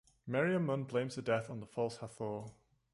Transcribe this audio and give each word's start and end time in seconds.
Meriamun 0.27 0.87
blames 0.87 1.13
the 1.15 1.21
death 1.21 1.47
on 1.51 1.59
the 1.59 1.67
False 1.67 1.97
Hathor. 1.97 2.45